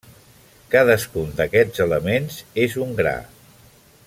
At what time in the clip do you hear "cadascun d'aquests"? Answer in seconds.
0.75-1.85